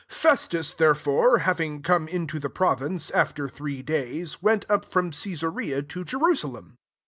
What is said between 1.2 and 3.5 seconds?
having come into the pro vince, after